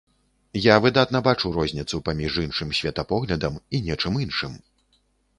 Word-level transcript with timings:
Я 0.59 0.75
выдатна 0.83 1.19
бачу 1.27 1.51
розніцу 1.57 1.99
паміж 2.07 2.39
іншым 2.45 2.71
светапоглядам 2.79 3.59
і 3.77 3.83
нечым 3.89 4.17
іншым. 4.25 4.57